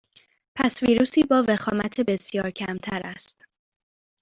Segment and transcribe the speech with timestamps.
[0.55, 3.45] پس ویروسی با وخامت بسیار کمتر است